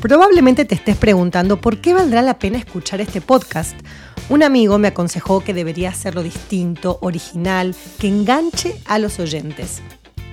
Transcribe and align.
Probablemente 0.00 0.64
te 0.64 0.76
estés 0.76 0.96
preguntando 0.96 1.60
por 1.60 1.80
qué 1.80 1.92
valdrá 1.92 2.22
la 2.22 2.38
pena 2.38 2.56
escuchar 2.58 3.00
este 3.00 3.20
podcast. 3.20 3.76
Un 4.28 4.44
amigo 4.44 4.78
me 4.78 4.86
aconsejó 4.86 5.40
que 5.42 5.52
debería 5.52 5.88
hacerlo 5.88 6.22
distinto, 6.22 6.98
original, 7.02 7.74
que 7.98 8.06
enganche 8.06 8.80
a 8.86 9.00
los 9.00 9.18
oyentes. 9.18 9.82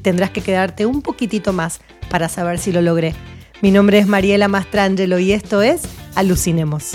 Tendrás 0.04 0.30
que 0.30 0.42
quedarte 0.42 0.86
un 0.86 1.02
poquitito 1.02 1.52
más 1.52 1.82
para 2.12 2.30
saber 2.30 2.60
si 2.60 2.72
lo 2.72 2.84
logré. 2.84 3.16
Mi 3.64 3.72
nombre 3.72 3.98
es 3.98 4.08
Mariela 4.08 4.48
Mastrangelo 4.48 5.18
y 5.18 5.32
esto 5.32 5.64
es 5.64 5.82
Alucinemos. 6.14 6.92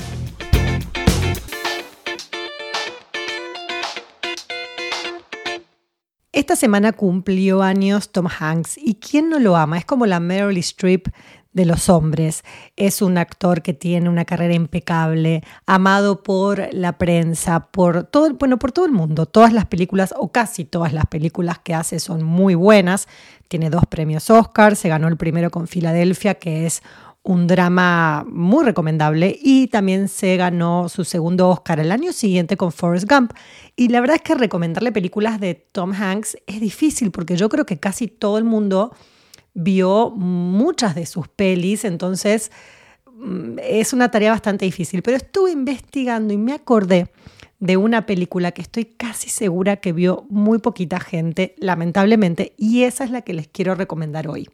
Esta 6.33 6.55
semana 6.55 6.93
cumplió 6.93 7.63
años 7.63 8.13
Tom 8.13 8.29
Hanks 8.29 8.79
y 8.79 8.95
quién 8.95 9.29
no 9.29 9.41
lo 9.41 9.57
ama, 9.57 9.79
es 9.79 9.85
como 9.85 10.07
la 10.07 10.21
Meryl 10.21 10.59
Streep 10.59 11.09
de 11.53 11.65
los 11.65 11.89
hombres. 11.89 12.45
Es 12.77 13.03
un 13.03 13.19
actor 13.19 13.63
que 13.63 13.75
tiene 13.75 14.09
una 14.09 14.25
carrera 14.25 14.55
impecable, 14.55 15.43
amado 15.67 16.23
por 16.23 16.73
la 16.73 16.99
prensa, 16.99 17.69
por 17.71 18.05
todo, 18.05 18.35
bueno, 18.35 18.59
por 18.59 18.73
todo 18.73 18.87
el 18.87 18.93
mundo. 18.93 19.27
Todas 19.27 19.53
las 19.53 19.67
películas 19.67 20.15
o 20.17 20.31
casi 20.31 20.65
todas 20.65 20.93
las 20.93 21.07
películas 21.07 21.59
que 21.59 21.75
hace 21.75 21.99
son 22.01 22.23
muy 22.23 22.55
buenas. 22.55 23.09
Tiene 23.49 23.71
dos 23.71 23.85
premios 23.87 24.31
Oscar, 24.31 24.77
se 24.77 24.89
ganó 24.89 25.09
el 25.09 25.17
primero 25.17 25.51
con 25.51 25.67
Filadelfia, 25.67 26.35
que 26.35 26.67
es 26.67 26.83
un 27.23 27.47
drama 27.47 28.25
muy 28.29 28.65
recomendable 28.65 29.39
y 29.43 29.67
también 29.67 30.09
se 30.09 30.37
ganó 30.37 30.89
su 30.89 31.05
segundo 31.05 31.51
Oscar 31.51 31.79
el 31.79 31.93
año 31.93 32.13
siguiente 32.13 32.57
con 32.57 32.73
Forrest 32.73 33.11
Gump. 33.11 33.33
Y 33.77 33.89
la 33.89 34.01
verdad 34.01 34.17
es 34.17 34.23
que 34.23 34.35
recomendarle 34.35 34.91
películas 34.93 35.39
de 35.39 35.55
Tom 35.55 35.93
Hanks 35.93 36.39
es 36.47 36.61
difícil 36.61 37.11
porque 37.11 37.37
yo 37.37 37.49
creo 37.49 37.67
que 37.67 37.79
casi 37.79 38.07
todo 38.07 38.39
el 38.39 38.45
mundo 38.45 38.93
vio 39.55 40.11
muchas 40.11 40.95
de 40.95 41.07
sus 41.07 41.29
pelis, 41.29 41.85
entonces 41.85 42.51
mm, 43.07 43.59
es 43.63 43.93
una 43.93 44.11
tarea 44.11 44.31
bastante 44.31 44.65
difícil. 44.65 45.03
Pero 45.03 45.17
estuve 45.17 45.53
investigando 45.53 46.33
y 46.33 46.39
me 46.39 46.53
acordé 46.53 47.11
de 47.59 47.77
una 47.77 48.07
película 48.07 48.53
que 48.53 48.63
estoy 48.63 48.87
casi 48.87 49.29
segura 49.29 49.77
que 49.77 49.93
vio 49.93 50.25
muy 50.31 50.59
poquita 50.59 50.99
gente, 50.99 51.55
lamentablemente, 51.59 52.55
y 52.57 52.85
esa 52.85 53.05
es 53.05 53.11
la 53.11 53.23
que 53.23 53.35
les 53.35 53.49
quiero 53.49 53.75
recomendar 53.75 54.29
hoy. 54.29 54.49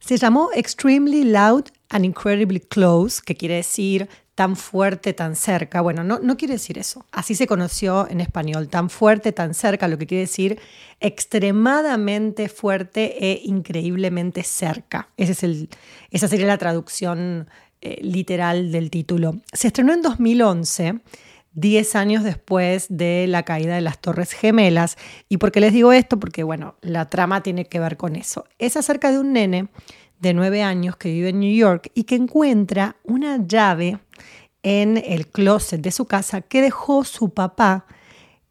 Se 0.00 0.16
llamó 0.16 0.50
Extremely 0.52 1.22
Loud 1.22 1.66
and 1.88 2.04
Incredibly 2.04 2.58
Close, 2.58 3.22
que 3.24 3.36
quiere 3.36 3.54
decir 3.54 4.08
tan 4.34 4.56
fuerte, 4.56 5.12
tan 5.12 5.36
cerca. 5.36 5.80
Bueno, 5.80 6.04
no, 6.04 6.36
quiere 6.36 6.54
decir 6.54 6.78
eso. 6.78 7.04
Así 7.12 7.34
se 7.34 7.46
conoció 7.46 8.08
en 8.08 8.20
español, 8.20 8.68
tan 8.68 8.88
fuerte, 8.88 9.32
tan 9.32 9.54
cerca, 9.54 9.88
lo 9.88 9.98
que 9.98 10.06
quiere 10.06 10.22
decir 10.22 10.58
extremadamente 11.00 12.48
fuerte 12.48 13.32
e 13.32 13.42
increíblemente 13.44 14.42
cerca. 14.42 15.08
Esa 15.16 16.28
sería 16.28 16.46
la 16.46 16.58
traducción 16.58 17.48
eh, 17.80 17.98
literal 18.02 18.72
del 18.72 18.90
título. 18.90 19.40
Se 19.52 19.68
estrenó 19.68 19.92
en 19.92 20.02
2011 20.02 21.00
10 21.54 21.96
años 21.96 22.24
después 22.24 22.86
de 22.88 23.26
la 23.28 23.42
caída 23.42 23.74
de 23.74 23.80
las 23.80 23.98
Torres 23.98 24.32
Gemelas. 24.32 24.96
¿Y 25.28 25.36
por 25.36 25.52
qué 25.52 25.60
les 25.60 25.72
digo 25.72 25.92
esto? 25.92 26.18
Porque, 26.18 26.42
bueno, 26.42 26.76
la 26.80 27.10
trama 27.10 27.42
tiene 27.42 27.66
que 27.66 27.78
ver 27.78 27.96
con 27.96 28.16
eso. 28.16 28.46
Es 28.58 28.76
acerca 28.76 29.10
de 29.10 29.18
un 29.18 29.32
nene 29.32 29.68
de 30.20 30.34
9 30.34 30.62
años 30.62 30.96
que 30.96 31.10
vive 31.10 31.30
en 31.30 31.40
New 31.40 31.54
York 31.54 31.90
y 31.94 32.04
que 32.04 32.14
encuentra 32.14 32.96
una 33.04 33.44
llave 33.44 33.98
en 34.62 34.96
el 34.96 35.26
closet 35.28 35.80
de 35.80 35.90
su 35.90 36.06
casa 36.06 36.40
que 36.40 36.60
dejó 36.60 37.04
su 37.04 37.30
papá 37.30 37.86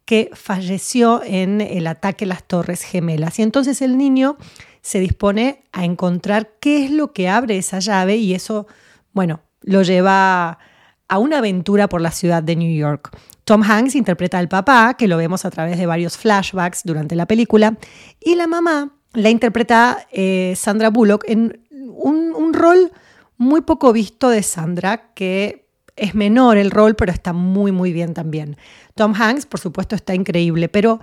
que 0.06 0.30
falleció 0.34 1.22
en 1.24 1.62
el 1.62 1.88
ataque 1.88 2.26
a 2.26 2.30
las 2.30 2.44
Torres 2.44 2.84
Gemelas. 2.84 3.40
Y 3.40 3.44
entonces 3.44 3.82
el 3.82 3.98
niño 3.98 4.38
se 4.82 5.00
dispone 5.00 5.64
a 5.72 5.86
encontrar 5.86 6.54
qué 6.60 6.84
es 6.84 6.92
lo 6.92 7.14
que 7.14 7.30
abre 7.30 7.58
esa 7.58 7.80
llave 7.80 8.18
y 8.18 8.34
eso, 8.34 8.68
bueno, 9.14 9.42
lo 9.62 9.84
lleva 9.84 10.58
a 11.08 11.18
una 11.18 11.38
aventura 11.38 11.88
por 11.88 12.02
la 12.02 12.12
ciudad 12.12 12.44
de 12.44 12.56
New 12.56 12.76
York. 12.76 13.16
Tom 13.44 13.64
Hanks 13.64 13.96
interpreta 13.96 14.40
al 14.40 14.50
papá, 14.50 14.96
que 14.98 15.08
lo 15.08 15.18
vemos 15.18 15.46
a 15.46 15.52
través 15.52 15.78
de 15.78 15.86
varios 15.86 16.18
flashbacks 16.18 16.84
durante 16.84 17.16
la 17.16 17.26
película, 17.26 17.78
y 18.20 18.36
la 18.36 18.48
mamá 18.48 18.92
la 19.14 19.30
interpreta 19.30 20.08
eh, 20.12 20.54
Sandra 20.56 20.90
Bullock 20.90 21.26
en 21.28 21.68
un, 21.70 22.34
un 22.34 22.54
rol 22.54 22.92
muy 23.38 23.62
poco 23.62 23.92
visto 23.92 24.30
de 24.30 24.44
Sandra, 24.44 25.14
que 25.14 25.61
es 26.02 26.16
menor 26.16 26.58
el 26.58 26.72
rol, 26.72 26.96
pero 26.96 27.12
está 27.12 27.32
muy, 27.32 27.72
muy 27.72 27.94
bien 27.94 28.16
también. 28.16 28.58
Tom 28.96 29.14
Hanks, 29.14 29.46
por 29.46 29.60
supuesto, 29.60 29.96
está 29.96 30.16
increíble, 30.16 30.68
pero 30.68 31.00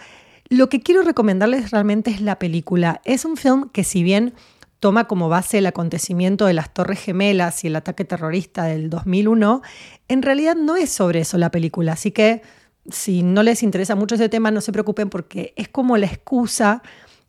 lo 0.48 0.68
que 0.68 0.80
quiero 0.80 1.02
recomendarles 1.02 1.70
realmente 1.70 2.10
es 2.10 2.20
la 2.20 2.40
película. 2.40 3.00
Es 3.04 3.24
un 3.24 3.36
film 3.36 3.68
que 3.70 3.84
si 3.84 4.02
bien 4.02 4.34
toma 4.80 5.06
como 5.06 5.28
base 5.28 5.58
el 5.58 5.66
acontecimiento 5.66 6.46
de 6.46 6.52
las 6.52 6.74
Torres 6.74 6.98
Gemelas 6.98 7.62
y 7.62 7.68
el 7.68 7.76
ataque 7.76 8.04
terrorista 8.04 8.64
del 8.64 8.90
2001, 8.90 9.62
en 10.08 10.22
realidad 10.22 10.56
no 10.56 10.74
es 10.74 10.90
sobre 10.90 11.20
eso 11.20 11.38
la 11.38 11.52
película. 11.52 11.92
Así 11.92 12.10
que 12.10 12.42
si 12.90 13.22
no 13.22 13.44
les 13.44 13.62
interesa 13.62 13.94
mucho 13.94 14.16
ese 14.16 14.28
tema, 14.28 14.50
no 14.50 14.60
se 14.60 14.72
preocupen 14.72 15.10
porque 15.10 15.52
es 15.54 15.68
como 15.68 15.96
la 15.96 16.06
excusa 16.06 16.82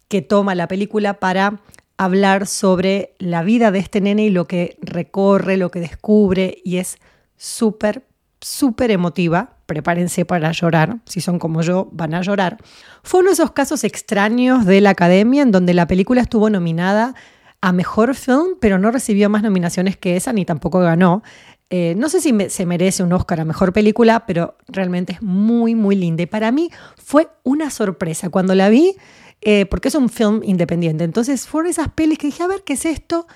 que 0.08 0.24
toma 0.24 0.56
la 0.56 0.68
película 0.68 1.20
para 1.20 1.62
hablar 1.98 2.48
sobre 2.48 3.14
la 3.20 3.44
vida 3.44 3.70
de 3.70 3.78
este 3.78 4.02
nene 4.02 4.24
y 4.24 4.30
lo 4.32 4.48
que 4.48 4.76
recorre, 4.82 5.58
lo 5.58 5.70
que 5.70 5.82
descubre, 5.82 6.58
y 6.64 6.78
es 6.78 6.98
súper, 7.40 8.06
súper 8.42 8.92
emotiva. 8.92 9.56
Prepárense 9.66 10.26
para 10.26 10.52
llorar, 10.52 10.98
si 11.06 11.22
son 11.22 11.40
como 11.40 11.62
yo, 11.62 11.90
van 11.92 12.14
a 12.14 12.22
llorar. 12.22 12.58
Fue 13.02 13.22
uno 13.22 13.30
de 13.30 13.34
esos 13.34 13.52
casos 13.52 13.84
extraños 13.84 14.66
de 14.66 14.82
la 14.82 14.92
academia 14.92 15.42
en 15.42 15.52
donde 15.52 15.74
la 15.74 15.88
película 15.88 16.22
estuvo 16.22 16.50
nominada 16.50 17.16
a 17.62 17.72
mejor 17.72 18.16
film, 18.16 18.58
pero 18.60 18.78
no 18.78 18.92
recibió 18.92 19.30
más 19.30 19.44
nominaciones 19.44 19.98
que 19.98 20.16
esa, 20.16 20.34
ni 20.34 20.46
tampoco 20.46 20.80
ganó. 20.80 21.24
Eh, 21.70 21.94
no 21.98 22.10
sé 22.10 22.20
si 22.20 22.34
se 22.50 22.66
merece 22.66 23.04
un 23.04 23.14
Oscar 23.14 23.42
a 23.42 23.46
mejor 23.46 23.74
película, 23.74 24.26
pero 24.26 24.58
realmente 24.68 25.14
es 25.14 25.22
muy, 25.22 25.76
muy 25.76 25.96
linda. 25.96 26.24
Y 26.24 26.26
para 26.26 26.52
mí 26.52 26.72
fue 26.98 27.30
una 27.44 27.70
sorpresa 27.70 28.30
cuando 28.30 28.56
la 28.56 28.70
vi, 28.70 28.96
eh, 29.42 29.66
porque 29.68 29.90
es 29.90 29.96
un 29.96 30.10
film 30.10 30.42
independiente. 30.44 31.04
Entonces 31.04 31.48
fueron 31.48 31.70
esas 31.70 31.90
pelis 31.90 32.18
que 32.18 32.28
dije, 32.28 32.44
a 32.44 32.48
ver, 32.48 32.64
¿qué 32.64 32.74
es 32.74 32.86
esto? 32.86 33.28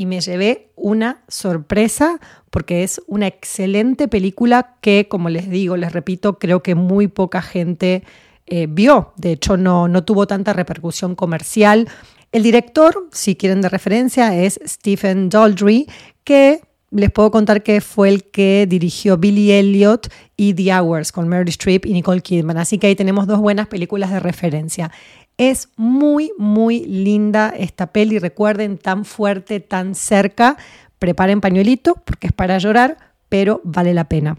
Y 0.00 0.06
me 0.06 0.22
llevé 0.22 0.70
una 0.76 1.24
sorpresa 1.28 2.20
porque 2.48 2.84
es 2.84 3.02
una 3.06 3.26
excelente 3.26 4.08
película 4.08 4.76
que, 4.80 5.08
como 5.10 5.28
les 5.28 5.50
digo, 5.50 5.76
les 5.76 5.92
repito, 5.92 6.38
creo 6.38 6.62
que 6.62 6.74
muy 6.74 7.06
poca 7.06 7.42
gente 7.42 8.02
eh, 8.46 8.66
vio. 8.66 9.12
De 9.18 9.32
hecho, 9.32 9.58
no, 9.58 9.88
no 9.88 10.02
tuvo 10.02 10.26
tanta 10.26 10.54
repercusión 10.54 11.14
comercial. 11.14 11.86
El 12.32 12.42
director, 12.42 13.08
si 13.12 13.36
quieren 13.36 13.60
de 13.60 13.68
referencia, 13.68 14.34
es 14.42 14.58
Stephen 14.64 15.28
Daldry, 15.28 15.86
que 16.24 16.62
les 16.90 17.10
puedo 17.10 17.30
contar 17.30 17.62
que 17.62 17.82
fue 17.82 18.08
el 18.08 18.24
que 18.24 18.66
dirigió 18.66 19.18
Billy 19.18 19.52
Elliot 19.52 20.10
y 20.34 20.54
The 20.54 20.74
Hours 20.76 21.12
con 21.12 21.28
Mary 21.28 21.50
Streep 21.50 21.84
y 21.84 21.92
Nicole 21.92 22.22
Kidman. 22.22 22.56
Así 22.56 22.78
que 22.78 22.86
ahí 22.86 22.96
tenemos 22.96 23.26
dos 23.26 23.38
buenas 23.38 23.66
películas 23.66 24.10
de 24.10 24.20
referencia. 24.20 24.90
Es 25.40 25.70
muy, 25.78 26.32
muy 26.36 26.84
linda 26.84 27.48
esta 27.56 27.86
peli. 27.86 28.18
Recuerden, 28.18 28.76
tan 28.76 29.06
fuerte, 29.06 29.58
tan 29.58 29.94
cerca. 29.94 30.58
Preparen 30.98 31.40
pañuelito 31.40 31.94
porque 31.94 32.26
es 32.26 32.32
para 32.34 32.58
llorar, 32.58 32.98
pero 33.30 33.62
vale 33.64 33.94
la 33.94 34.04
pena. 34.04 34.36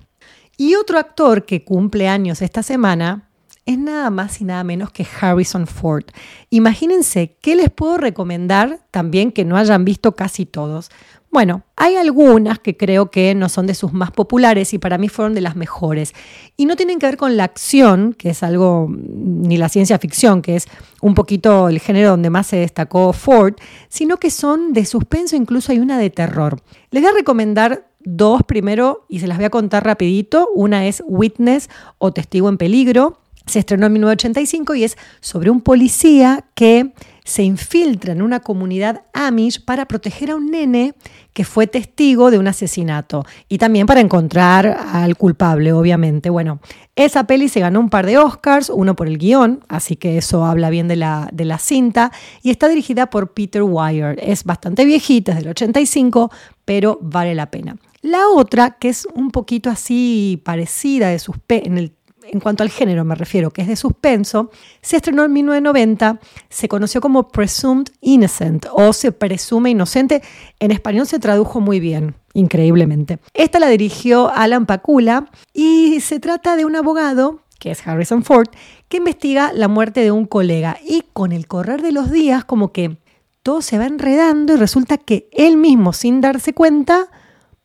Y 0.57 0.75
otro 0.75 1.00
actor 1.00 1.44
que 1.47 1.63
cumple 1.63 2.07
años 2.07 2.44
esta 2.44 2.62
semana 2.62 3.29
es 3.66 3.79
nada 3.79 4.12
más 4.12 4.41
y 4.41 4.44
nada 4.44 4.63
menos 4.63 4.91
que 4.91 5.07
Harrison 5.19 5.66
Ford. 5.66 6.03
Imagínense 6.51 7.35
qué 7.41 7.56
les 7.56 7.72
puedo 7.72 7.97
recomendar 7.97 8.81
también 8.91 9.31
que 9.31 9.44
no 9.44 9.57
hayan 9.57 9.83
visto 9.83 10.12
casi 10.12 10.45
todos. 10.45 10.91
Bueno, 11.31 11.64
hay 11.78 11.96
algunas 11.96 12.59
que 12.59 12.75
creo 12.75 13.09
que 13.09 13.34
no 13.36 13.47
son 13.47 13.66
de 13.66 13.74
sus 13.74 13.94
más 13.94 14.12
populares 14.12 14.74
y 14.74 14.80
para 14.80 14.97
mí 14.97 15.08
fueron 15.08 15.34
de 15.34 15.40
las 15.40 15.56
mejores. 15.56 16.14
Y 16.58 16.66
no 16.66 16.75
tienen 16.75 17.00
que 17.00 17.06
ver 17.06 17.16
con 17.16 17.38
la 17.38 17.46
acción, 17.46 18.14
que 18.14 18.31
es 18.31 18.44
algo, 18.44 18.89
ni 18.92 19.56
la 19.56 19.69
ciencia 19.69 19.98
ficción, 19.98 20.42
que 20.42 20.57
es 20.57 20.68
un 21.01 21.13
poquito 21.13 21.69
el 21.69 21.80
género 21.80 22.10
donde 22.10 22.30
más 22.30 22.48
se 22.48 22.57
destacó 22.57 23.13
Ford, 23.13 23.54
sino 23.88 24.18
que 24.18 24.30
son 24.30 24.74
de 24.74 24.86
suspenso, 24.86 25.38
incluso 25.38 25.72
hay 25.72 25.80
una 25.80 25.98
de 25.98 26.10
terror. 26.10 26.62
Les 26.92 27.01
voy 27.01 27.12
a 27.12 27.16
recomendar 27.16 27.88
dos 28.01 28.44
primero 28.44 29.06
y 29.07 29.22
se 29.22 29.28
las 29.28 29.38
voy 29.38 29.45
a 29.45 29.50
contar 29.50 29.86
rapidito. 29.86 30.50
Una 30.54 30.86
es 30.86 31.01
Witness 31.07 31.69
o 31.98 32.12
Testigo 32.12 32.50
en 32.50 32.57
Peligro 32.57 33.22
se 33.45 33.60
estrenó 33.60 33.88
en 33.88 33.94
1985 33.94 34.75
y 34.75 34.83
es 34.83 34.98
sobre 35.19 35.50
un 35.50 35.62
policía 35.62 36.45
que 36.56 36.94
se 37.23 37.44
infiltra 37.44 38.13
en 38.13 38.21
una 38.21 38.39
comunidad 38.39 39.03
Amish 39.13 39.63
para 39.63 39.85
proteger 39.85 40.31
a 40.31 40.35
un 40.35 40.51
nene 40.51 40.95
que 41.33 41.45
fue 41.45 41.68
testigo 41.68 42.31
de 42.31 42.39
un 42.39 42.47
asesinato 42.47 43.25
y 43.47 43.57
también 43.57 43.85
para 43.88 44.01
encontrar 44.01 44.68
al 44.68 45.15
culpable, 45.15 45.71
obviamente. 45.71 46.29
Bueno, 46.29 46.59
esa 46.95 47.25
peli 47.25 47.47
se 47.47 47.59
ganó 47.59 47.79
un 47.79 47.89
par 47.89 48.06
de 48.06 48.18
Oscars, 48.18 48.69
uno 48.69 48.95
por 48.95 49.07
el 49.07 49.18
guion, 49.18 49.63
así 49.69 49.95
que 49.95 50.18
eso 50.18 50.45
habla 50.45 50.69
bien 50.69 50.88
de 50.88 50.95
la, 50.95 51.29
de 51.31 51.45
la 51.45 51.57
cinta, 51.57 52.12
y 52.41 52.50
está 52.50 52.68
dirigida 52.68 53.09
por 53.09 53.33
Peter 53.33 53.63
Weir. 53.63 54.18
Es 54.21 54.44
bastante 54.44 54.83
viejita, 54.85 55.31
es 55.31 55.39
del 55.39 55.50
85, 55.50 56.31
pero 56.65 57.00
vale 57.01 57.35
la 57.35 57.50
pena. 57.50 57.77
La 58.01 58.27
otra, 58.29 58.71
que 58.71 58.89
es 58.89 59.07
un 59.13 59.29
poquito 59.29 59.69
así 59.69 60.41
parecida 60.44 61.09
de 61.09 61.21
en 61.50 61.77
el 61.77 61.94
en 62.31 62.39
cuanto 62.39 62.63
al 62.63 62.69
género 62.69 63.04
me 63.04 63.16
refiero, 63.16 63.51
que 63.51 63.62
es 63.62 63.68
de 63.68 63.75
suspenso, 63.75 64.51
se 64.81 64.95
estrenó 64.95 65.25
en 65.25 65.33
1990, 65.33 66.19
se 66.50 66.68
conoció 66.68 67.01
como 67.01 67.28
Presumed 67.28 67.88
Innocent 68.00 68.68
o 68.72 68.94
se 68.94 69.12
presume 69.12 69.72
inocente, 69.72 70.22
en 70.60 70.72
español 70.72 71.06
se 71.07 71.19
tradujo 71.19 71.60
muy 71.60 71.80
bien, 71.80 72.16
increíblemente. 72.33 73.19
Esta 73.33 73.60
la 73.60 73.68
dirigió 73.68 74.31
Alan 74.33 74.66
Pakula 74.66 75.30
y 75.54 76.00
se 76.00 76.19
trata 76.19 76.56
de 76.56 76.63
un 76.63 76.75
abogado, 76.78 77.42
que 77.60 77.72
es 77.72 77.86
Harrison 77.86 78.24
Ford, 78.24 78.48
que 78.88 78.98
investiga 78.98 79.51
la 79.54 79.68
muerte 79.68 80.01
de 80.01 80.12
un 80.12 80.25
colega 80.25 80.78
y 80.88 81.04
con 81.13 81.33
el 81.33 81.48
correr 81.48 81.81
de 81.81 81.92
los 81.92 82.12
días 82.12 82.45
como 82.45 82.72
que 82.72 82.98
todo 83.44 83.62
se 83.62 83.78
va 83.78 83.86
enredando 83.86 84.54
y 84.54 84.57
resulta 84.57 84.98
que 84.98 85.28
él 85.33 85.57
mismo, 85.57 85.94
sin 85.94 86.22
darse 86.22 86.54
cuenta, 86.54 87.07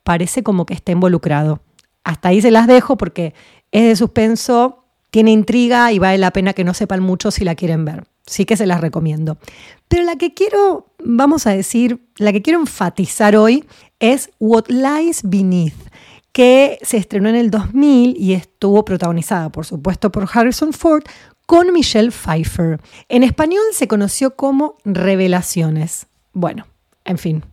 parece 0.03 0.43
como 0.43 0.65
que 0.65 0.73
está 0.73 0.91
involucrado. 0.91 1.61
Hasta 2.03 2.29
ahí 2.29 2.41
se 2.41 2.51
las 2.51 2.67
dejo 2.67 2.95
porque 2.95 3.33
es 3.71 3.83
de 3.83 3.95
suspenso, 3.95 4.83
tiene 5.11 5.31
intriga 5.31 5.91
y 5.91 5.99
vale 5.99 6.17
la 6.17 6.31
pena 6.31 6.53
que 6.53 6.63
no 6.63 6.73
sepan 6.73 7.01
mucho 7.01 7.31
si 7.31 7.43
la 7.43 7.55
quieren 7.55 7.85
ver. 7.85 8.05
Sí 8.25 8.45
que 8.45 8.57
se 8.57 8.65
las 8.65 8.81
recomiendo. 8.81 9.37
Pero 9.87 10.03
la 10.03 10.17
que 10.17 10.33
quiero, 10.33 10.87
vamos 11.03 11.47
a 11.47 11.51
decir, 11.51 12.01
la 12.17 12.33
que 12.33 12.41
quiero 12.41 12.59
enfatizar 12.59 13.35
hoy 13.35 13.65
es 13.99 14.29
What 14.39 14.65
Lies 14.67 15.21
Beneath, 15.23 15.73
que 16.33 16.77
se 16.81 16.97
estrenó 16.97 17.29
en 17.29 17.35
el 17.35 17.49
2000 17.49 18.17
y 18.17 18.33
estuvo 18.33 18.83
protagonizada, 18.83 19.49
por 19.49 19.65
supuesto, 19.65 20.11
por 20.11 20.27
Harrison 20.31 20.73
Ford 20.73 21.03
con 21.45 21.71
Michelle 21.71 22.11
Pfeiffer. 22.11 22.79
En 23.07 23.23
español 23.23 23.63
se 23.71 23.87
conoció 23.87 24.35
como 24.35 24.75
Revelaciones. 24.83 26.07
Bueno, 26.33 26.67
en 27.05 27.17
fin, 27.17 27.43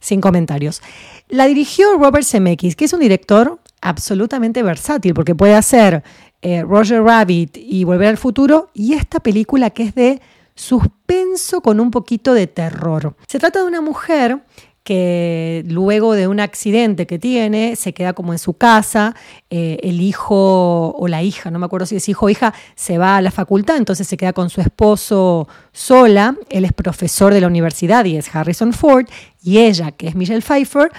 sin 0.00 0.20
comentarios. 0.20 0.82
La 1.28 1.46
dirigió 1.46 1.96
Robert 1.96 2.26
Zemeckis, 2.26 2.76
que 2.76 2.84
es 2.84 2.92
un 2.92 3.00
director 3.00 3.57
absolutamente 3.80 4.62
versátil, 4.62 5.14
porque 5.14 5.34
puede 5.34 5.54
hacer 5.54 6.02
eh, 6.42 6.62
Roger 6.62 7.02
Rabbit 7.02 7.56
y 7.56 7.84
Volver 7.84 8.08
al 8.08 8.16
Futuro, 8.18 8.70
y 8.74 8.94
esta 8.94 9.20
película 9.20 9.70
que 9.70 9.84
es 9.84 9.94
de 9.94 10.20
suspenso 10.54 11.60
con 11.60 11.80
un 11.80 11.90
poquito 11.90 12.34
de 12.34 12.46
terror. 12.46 13.14
Se 13.26 13.38
trata 13.38 13.60
de 13.60 13.66
una 13.66 13.80
mujer 13.80 14.40
que 14.88 15.64
luego 15.68 16.14
de 16.14 16.28
un 16.28 16.40
accidente 16.40 17.06
que 17.06 17.18
tiene, 17.18 17.76
se 17.76 17.92
queda 17.92 18.14
como 18.14 18.32
en 18.32 18.38
su 18.38 18.54
casa, 18.54 19.14
eh, 19.50 19.78
el 19.82 20.00
hijo 20.00 20.96
o 20.96 21.08
la 21.08 21.22
hija, 21.22 21.50
no 21.50 21.58
me 21.58 21.66
acuerdo 21.66 21.84
si 21.84 21.96
es 21.96 22.08
hijo 22.08 22.24
o 22.24 22.30
hija, 22.30 22.54
se 22.74 22.96
va 22.96 23.18
a 23.18 23.20
la 23.20 23.30
facultad, 23.30 23.76
entonces 23.76 24.08
se 24.08 24.16
queda 24.16 24.32
con 24.32 24.48
su 24.48 24.62
esposo 24.62 25.46
sola, 25.72 26.36
él 26.48 26.64
es 26.64 26.72
profesor 26.72 27.34
de 27.34 27.42
la 27.42 27.48
universidad 27.48 28.06
y 28.06 28.16
es 28.16 28.34
Harrison 28.34 28.72
Ford, 28.72 29.06
y 29.42 29.58
ella, 29.58 29.92
que 29.92 30.08
es 30.08 30.14
Michelle 30.14 30.40
Pfeiffer, 30.40 30.90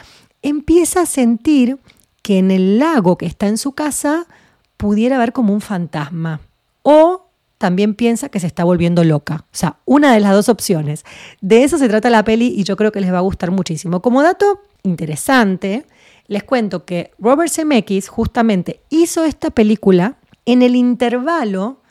empieza 0.43 1.01
a 1.01 1.05
sentir 1.07 1.79
que 2.21 2.38
en 2.38 2.51
el 2.51 2.80
lago 2.80 3.18
que 3.18 3.25
está 3.25 3.48
en 3.48 3.57
su 3.57 3.74
casa 3.74 4.27
pudiera 4.77 5.18
ver 5.18 5.33
como 5.33 5.54
un 5.54 5.62
fantasma. 5.62 6.42
O 6.83 7.30
también 7.57 7.94
piensa 7.94 8.30
que 8.30 8.39
se 8.39 8.48
está 8.48 8.63
volviendo 8.63 9.04
loca. 9.04 9.45
O 9.45 9.56
sea, 9.56 9.77
una 9.86 10.13
de 10.13 10.21
las 10.21 10.31
dos 10.31 10.50
opciones. 10.50 11.04
De 11.42 11.63
eso 11.63 11.77
se 11.77 11.89
trata 11.89 12.10
la 12.10 12.24
peli 12.24 12.48
y 12.48 12.63
yo 12.63 12.77
creo 12.77 12.92
que 12.92 13.01
les 13.01 13.13
va 13.13 13.18
a 13.18 13.21
gustar 13.21 13.51
muchísimo. 13.51 14.01
Como 14.01 14.24
dato 14.24 14.62
interesante, 14.83 15.86
les 16.27 16.44
cuento 16.44 16.86
que 16.86 17.12
Robert 17.19 17.51
Zemeckis 17.51 18.07
justamente 18.07 18.80
hizo 18.89 19.25
esta 19.25 19.50
película 19.50 20.16
en 20.45 20.62
el 20.62 20.75
intervalo 20.75 21.81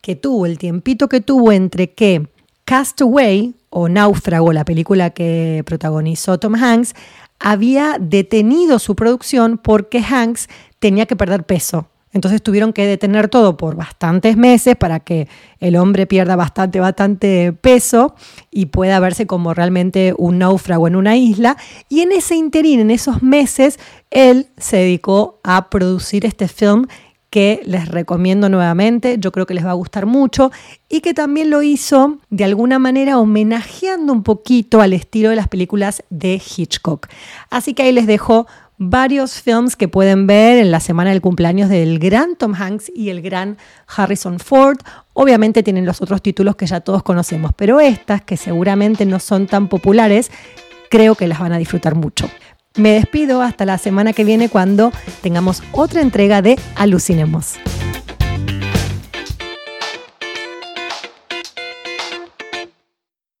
que 0.00 0.16
tuvo, 0.16 0.46
el 0.46 0.58
tiempito 0.58 1.08
que 1.08 1.20
tuvo 1.20 1.52
entre 1.52 1.92
que 1.92 2.26
Castaway 2.64 3.54
o 3.70 3.88
Náufrago, 3.88 4.52
la 4.52 4.64
película 4.64 5.10
que 5.10 5.62
protagonizó 5.64 6.38
Tom 6.38 6.56
Hanks, 6.56 6.94
había 7.42 7.96
detenido 8.00 8.78
su 8.78 8.94
producción 8.94 9.58
porque 9.58 10.02
Hanks 10.02 10.48
tenía 10.78 11.06
que 11.06 11.16
perder 11.16 11.44
peso. 11.44 11.88
Entonces 12.12 12.42
tuvieron 12.42 12.72
que 12.72 12.86
detener 12.86 13.28
todo 13.28 13.56
por 13.56 13.74
bastantes 13.74 14.36
meses 14.36 14.76
para 14.76 15.00
que 15.00 15.28
el 15.60 15.76
hombre 15.76 16.06
pierda 16.06 16.36
bastante, 16.36 16.78
bastante 16.78 17.52
peso 17.54 18.14
y 18.50 18.66
pueda 18.66 19.00
verse 19.00 19.26
como 19.26 19.54
realmente 19.54 20.14
un 20.18 20.38
náufrago 20.38 20.86
en 20.86 20.96
una 20.96 21.16
isla. 21.16 21.56
Y 21.88 22.00
en 22.00 22.12
ese 22.12 22.36
interín, 22.36 22.80
en 22.80 22.90
esos 22.90 23.22
meses, 23.22 23.78
él 24.10 24.48
se 24.58 24.76
dedicó 24.76 25.40
a 25.42 25.70
producir 25.70 26.26
este 26.26 26.48
film 26.48 26.86
que 27.32 27.62
les 27.64 27.88
recomiendo 27.88 28.50
nuevamente, 28.50 29.16
yo 29.18 29.32
creo 29.32 29.46
que 29.46 29.54
les 29.54 29.64
va 29.64 29.70
a 29.70 29.72
gustar 29.72 30.04
mucho 30.04 30.52
y 30.90 31.00
que 31.00 31.14
también 31.14 31.48
lo 31.48 31.62
hizo 31.62 32.18
de 32.28 32.44
alguna 32.44 32.78
manera 32.78 33.18
homenajeando 33.18 34.12
un 34.12 34.22
poquito 34.22 34.82
al 34.82 34.92
estilo 34.92 35.30
de 35.30 35.36
las 35.36 35.48
películas 35.48 36.04
de 36.10 36.34
Hitchcock. 36.34 37.08
Así 37.48 37.72
que 37.72 37.84
ahí 37.84 37.92
les 37.92 38.06
dejo 38.06 38.46
varios 38.76 39.40
films 39.40 39.76
que 39.76 39.88
pueden 39.88 40.26
ver 40.26 40.58
en 40.58 40.70
la 40.70 40.80
semana 40.80 41.08
del 41.08 41.22
cumpleaños 41.22 41.70
del 41.70 41.98
gran 41.98 42.36
Tom 42.36 42.52
Hanks 42.54 42.92
y 42.94 43.08
el 43.08 43.22
gran 43.22 43.56
Harrison 43.86 44.38
Ford. 44.38 44.76
Obviamente 45.14 45.62
tienen 45.62 45.86
los 45.86 46.02
otros 46.02 46.20
títulos 46.20 46.56
que 46.56 46.66
ya 46.66 46.80
todos 46.80 47.02
conocemos, 47.02 47.52
pero 47.56 47.80
estas, 47.80 48.20
que 48.20 48.36
seguramente 48.36 49.06
no 49.06 49.18
son 49.18 49.46
tan 49.46 49.68
populares, 49.68 50.30
creo 50.90 51.14
que 51.14 51.28
las 51.28 51.40
van 51.40 51.54
a 51.54 51.58
disfrutar 51.58 51.94
mucho. 51.94 52.28
Me 52.76 52.92
despido 52.92 53.42
hasta 53.42 53.66
la 53.66 53.78
semana 53.78 54.12
que 54.12 54.24
viene 54.24 54.48
cuando 54.48 54.92
tengamos 55.20 55.62
otra 55.72 56.00
entrega 56.00 56.40
de 56.40 56.58
Alucinemos. 56.74 57.58